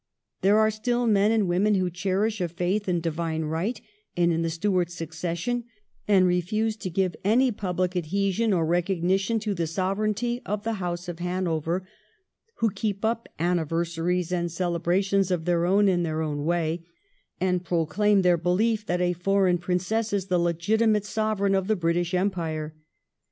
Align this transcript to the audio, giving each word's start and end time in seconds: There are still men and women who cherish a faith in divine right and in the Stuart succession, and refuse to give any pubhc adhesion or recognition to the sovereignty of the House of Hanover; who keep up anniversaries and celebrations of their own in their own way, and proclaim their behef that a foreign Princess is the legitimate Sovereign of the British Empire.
There 0.41 0.57
are 0.57 0.71
still 0.71 1.05
men 1.05 1.31
and 1.31 1.47
women 1.47 1.75
who 1.75 1.91
cherish 1.91 2.41
a 2.41 2.47
faith 2.47 2.89
in 2.89 3.01
divine 3.01 3.43
right 3.43 3.79
and 4.17 4.33
in 4.33 4.41
the 4.41 4.49
Stuart 4.49 4.89
succession, 4.89 5.65
and 6.07 6.25
refuse 6.25 6.75
to 6.77 6.89
give 6.89 7.15
any 7.23 7.51
pubhc 7.51 7.95
adhesion 7.95 8.51
or 8.51 8.65
recognition 8.65 9.39
to 9.41 9.53
the 9.53 9.67
sovereignty 9.67 10.41
of 10.43 10.63
the 10.63 10.73
House 10.81 11.07
of 11.07 11.19
Hanover; 11.19 11.87
who 12.55 12.71
keep 12.71 13.05
up 13.05 13.29
anniversaries 13.37 14.31
and 14.31 14.51
celebrations 14.51 15.29
of 15.29 15.45
their 15.45 15.67
own 15.67 15.87
in 15.87 16.01
their 16.01 16.23
own 16.23 16.45
way, 16.45 16.83
and 17.39 17.63
proclaim 17.63 18.23
their 18.23 18.39
behef 18.39 18.83
that 18.87 19.01
a 19.01 19.13
foreign 19.13 19.59
Princess 19.59 20.13
is 20.13 20.25
the 20.29 20.39
legitimate 20.39 21.05
Sovereign 21.05 21.53
of 21.53 21.67
the 21.67 21.75
British 21.75 22.15
Empire. 22.15 22.73